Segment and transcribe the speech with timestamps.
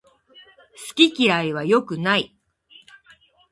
[0.73, 2.35] 好き嫌いは良くない